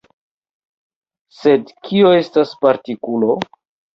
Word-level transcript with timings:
Sed 1.41 1.69
kio 1.89 2.13
estas 2.21 2.57
partikulo? 2.65 3.37